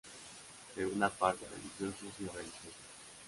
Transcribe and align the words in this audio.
Segunda 0.73 1.11
parte: 1.11 1.45
Religiosos 1.45 2.11
y 2.21 2.25
Religiosas". 2.27 2.73